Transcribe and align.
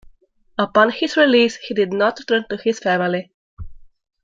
Upon 0.57 0.89
his 0.89 1.15
release 1.15 1.57
he 1.57 1.75
did 1.75 1.93
not 1.93 2.17
return 2.17 2.45
to 2.49 2.57
his 2.57 2.79
family. 2.79 3.31